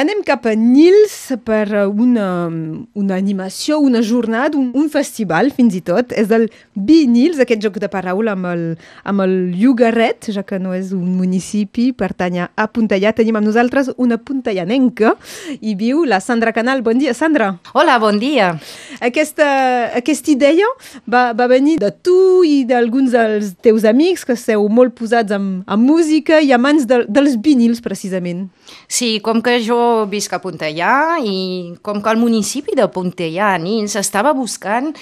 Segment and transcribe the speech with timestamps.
[0.00, 2.26] Anem cap a Nils per una,
[2.96, 6.14] una animació, una jornada, un, un festival fins i tot.
[6.16, 8.62] És el Bi-Nils, aquest joc de paraula amb el,
[9.04, 13.12] amb el Llogaret, ja que no és un municipi, pertany a Puntellà.
[13.18, 15.12] Tenim amb nosaltres una puntellanenca
[15.60, 16.80] i viu la Sandra Canal.
[16.86, 17.50] Bon dia, Sandra.
[17.74, 18.54] Hola, bon dia.
[19.04, 19.50] Aquesta,
[20.00, 20.70] aquesta idea
[21.04, 25.60] va, va venir de tu i d'alguns dels teus amics que esteu molt posats amb,
[25.68, 28.46] amb música i amants de, dels vinils, precisament.
[28.88, 33.96] Sí, com que jo visc a Puntellà i com que el municipi de Puntellà, Nins,
[34.00, 34.92] estava buscant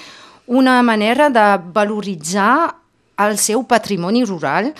[0.49, 2.75] una manera de valoritzar
[3.19, 4.71] el seu patrimoni rural,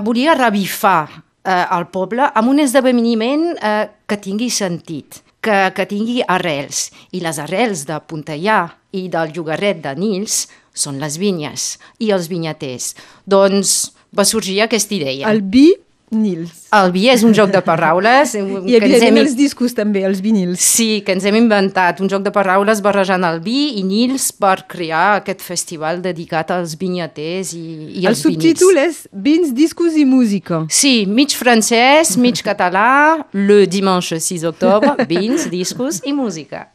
[0.00, 6.22] volia revifar eh, el poble amb un esdeveniment eh, que tingui sentit, que, que tingui
[6.26, 6.88] arrels.
[7.12, 8.62] I les arrels de Puntellà
[8.96, 12.94] i del llogarret de Nils són les vinyes i els vinyaters.
[13.26, 13.76] Doncs
[14.14, 15.28] va sorgir aquesta idea.
[15.30, 15.72] El vi
[16.10, 16.68] Nils.
[16.74, 18.34] El vi és un joc de paraules.
[18.70, 19.20] I havia hem...
[19.22, 20.60] els discos també, els vinils.
[20.62, 24.66] Sí, que ens hem inventat un joc de paraules barrejant el vi i Nils per
[24.68, 27.64] crear aquest festival dedicat als vinyaters i,
[28.02, 28.44] i als vinils.
[28.44, 30.62] El subtítol és Vins, discos i música.
[30.70, 36.68] Sí, mig francès, mig català, le dimanche 6 d'octubre, vins, discos i música.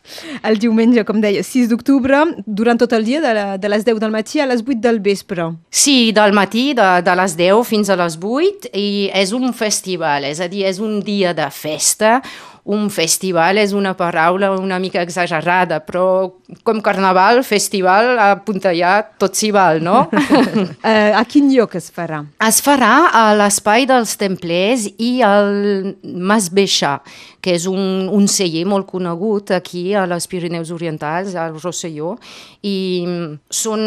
[0.43, 4.01] El diumenge, com deia, 6 d'octubre, durant tot el dia, de, la, de les 10
[4.01, 5.47] del matí a les 8 del vespre.
[5.71, 10.25] Sí, del matí, de, de les 10 fins a les 8, i és un festival,
[10.27, 12.19] és a dir, és un dia de festa,
[12.63, 16.31] un festival és una paraula una mica exagerada, però
[16.63, 20.05] com carnaval, festival, a Puntellà tot s'hi val, no?
[20.07, 22.21] uh, a quin lloc es farà?
[22.47, 27.01] Es farà a l'espai dels templers i al Mas Beixà,
[27.43, 32.15] que és un, un celler molt conegut aquí a les Pirineus Orientals, al Rosselló,
[32.63, 33.03] i
[33.51, 33.83] són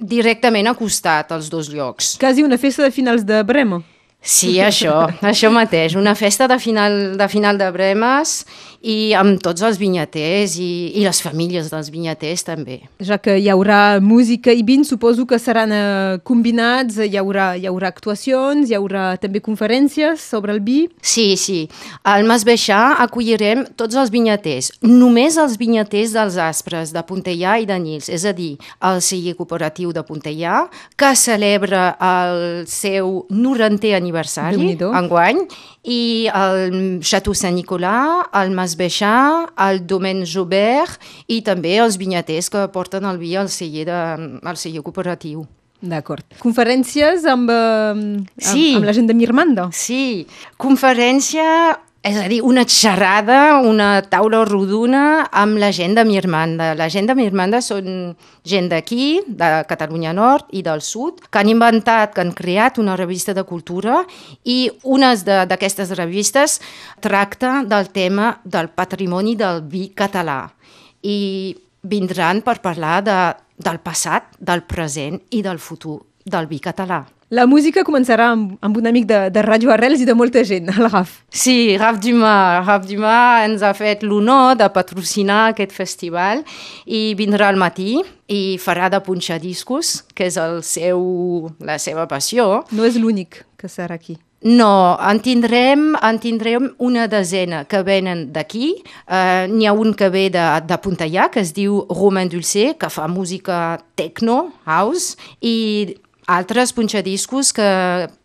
[0.00, 2.16] directament acostat els dos llocs.
[2.18, 3.78] Quasi una festa de finals de Brema.
[4.20, 5.94] Sí, això, això mateix.
[5.96, 8.42] Una festa de final de, final de Bremes
[8.78, 12.80] i amb tots els vinyaters i, i les famílies dels vinyaters també.
[13.02, 17.66] Ja que hi haurà música i vins, suposo que seran eh, combinats, hi haurà, hi
[17.70, 20.86] haurà actuacions, hi haurà també conferències sobre el vi.
[21.02, 21.64] Sí, sí.
[22.06, 27.66] Al Mas Beixà acollirem tots els vinyaters, només els vinyaters dels Aspres, de Puntellà i
[27.66, 28.56] de Nils, és a dir,
[28.86, 30.66] el celler cooperatiu de Puntellà,
[30.98, 35.42] que celebra el seu 90è aniversari enguany,
[35.84, 42.66] i el Chateau Saint-Nicolas, el Mas Beixà, el Domaine Joubert i també els vinyaters que
[42.74, 44.02] porten el vi al celler, de,
[44.42, 45.46] al celler cooperatiu.
[45.78, 46.24] D'acord.
[46.42, 48.72] Conferències amb, amb, sí.
[48.74, 49.68] amb la gent de Mirmanda?
[49.70, 50.26] Sí,
[50.58, 56.70] conferència és a dir, una xerrada, una taula rodona amb la gent de Mirmanda.
[56.78, 58.14] La gent de Mirmanda són
[58.46, 62.94] gent d'aquí, de Catalunya Nord i del Sud, que han inventat, que han creat una
[62.96, 64.04] revista de cultura
[64.46, 66.60] i una d'aquestes revistes
[67.02, 70.44] tracta del tema del patrimoni del vi català.
[71.02, 73.20] I vindran per parlar de,
[73.58, 77.02] del passat, del present i del futur del vi català.
[77.28, 80.70] La música començarà amb, amb un amic de, de Ràdio Arrels i de molta gent,
[80.72, 81.18] el Raf.
[81.28, 82.62] Sí, Raf Dumas.
[82.64, 86.40] Raf Dumas ens ha fet l'honor de patrocinar aquest festival
[86.86, 87.98] i vindrà al matí
[88.32, 92.64] i farà de punxar discos, que és el seu, la seva passió.
[92.72, 94.16] No és l'únic que serà aquí.
[94.48, 98.70] No, en tindrem, en tindrem una desena que venen d'aquí.
[99.04, 102.88] Uh, N'hi ha un que ve de, de Puntellà, que es diu Romain Dulcé, que
[102.88, 107.68] fa música techno, house, i altres punxadiscos que,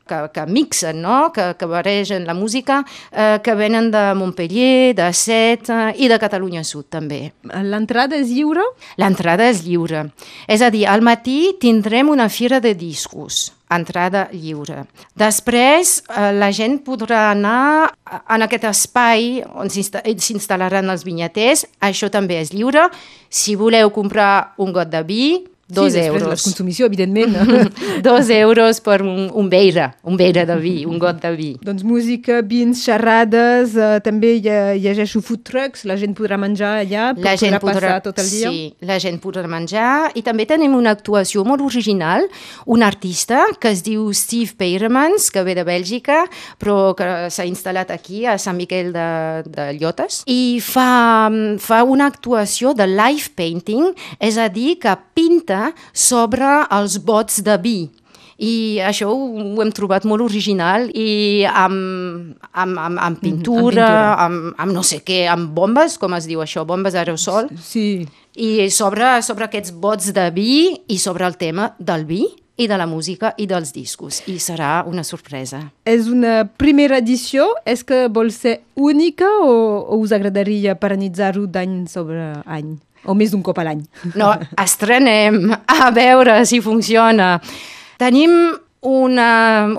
[0.07, 1.31] que, que mixen, no?
[1.31, 6.19] que, que baregen la música, eh, que venen de Montpellier, de Set eh, i de
[6.19, 7.31] Catalunya Sud també.
[7.47, 8.65] L'entrada és lliure?
[8.99, 10.09] L'entrada és lliure.
[10.51, 14.83] És a dir, al matí tindrem una fira de discos entrada lliure.
[15.17, 17.93] Després, eh, la gent podrà anar
[18.29, 21.65] en aquest espai on s'instal·laran els vinyaters.
[21.81, 22.89] Això també és lliure.
[23.29, 25.25] Si voleu comprar un got de vi,
[25.73, 26.27] Dos sí, euros.
[26.29, 27.35] la consumició, evidentment.
[28.05, 31.51] Dos euros per un, un beire, un beire de vi, un got de vi.
[31.63, 36.73] doncs música, vins, xerrades, eh, també hi ha, llegeixo food trucks, la gent podrà menjar
[36.83, 38.51] allà, la gent podrà passar tot el dia.
[38.51, 42.27] Sí, la gent podrà menjar i també tenim una actuació molt original,
[42.65, 46.23] un artista que es diu Steve Peiremans, que ve de Bèlgica,
[46.61, 49.07] però que s'ha instal·lat aquí a Sant Miquel de,
[49.47, 51.29] de Llotes, i fa,
[51.59, 55.62] fa una actuació de live painting, és a dir, que pinta
[55.93, 57.77] sobre els bots de vi.
[58.43, 63.87] I això ho, ho hem trobat molt original i amb, amb, amb, amb pintura,
[64.17, 67.51] amb, amb, amb no sé què, amb bombes, com es diu això, bombes aerosol.
[67.61, 68.05] Sí.
[68.33, 70.53] I sobre, sobre aquests bots de vi
[70.89, 72.23] i sobre el tema del vi
[72.57, 75.63] i de la música i dels discos, i serà una sorpresa.
[75.89, 77.47] És una primera edició?
[77.65, 79.53] És que vol ser única o,
[79.89, 82.75] o us agradaria peranitzar-ho d'any sobre any?
[83.05, 83.83] O més d'un cop a l'any?
[84.19, 87.37] No, estrenem a veure si funciona.
[88.01, 88.53] Tenim
[88.83, 89.29] una,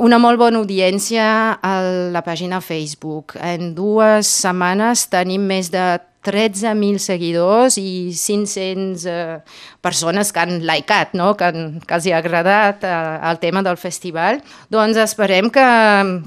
[0.00, 1.26] una molt bona audiència
[1.60, 1.74] a
[2.12, 3.36] la pàgina Facebook.
[3.40, 5.84] En dues setmanes tenim més de
[6.24, 9.38] 13.000 seguidors i 500 eh,
[9.84, 11.34] persones que han likat, no?
[11.36, 12.94] que, han, que els ha agradat eh,
[13.28, 14.40] el tema del festival.
[14.72, 15.66] Doncs esperem que,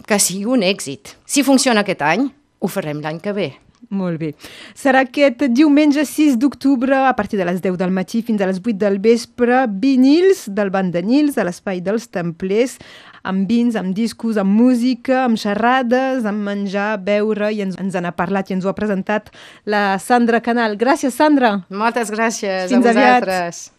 [0.05, 1.17] que sigui un èxit.
[1.25, 2.29] Si funciona aquest any,
[2.61, 3.49] ho farem l'any que ve.
[3.89, 4.33] Molt bé.
[4.75, 8.59] Serà aquest diumenge 6 d'octubre, a partir de les 10 del matí fins a les
[8.59, 12.75] 8 del vespre, vinils del Banc de Nils a l'Espai dels Templers,
[13.23, 18.09] amb vins, amb discos, amb música, amb xerrades, amb menjar, beure, i ens, ens en
[18.09, 19.31] ha parlat i ens ho ha presentat
[19.65, 20.75] la Sandra Canal.
[20.75, 21.61] Gràcies, Sandra.
[21.69, 23.65] Moltes gràcies fins a vosaltres.
[23.67, 23.76] Aviat.